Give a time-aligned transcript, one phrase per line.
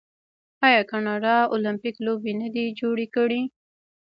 [0.67, 3.41] آیا کاناډا المپیک لوبې نه دي جوړې کړي؟